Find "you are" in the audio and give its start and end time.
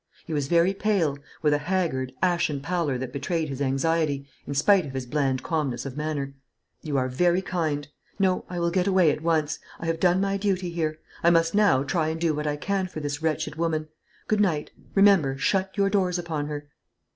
6.81-7.07